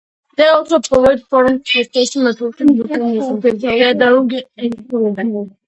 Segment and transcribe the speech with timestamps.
[0.35, 5.53] They also provide forums for social-networking, information gathering, and encouragement.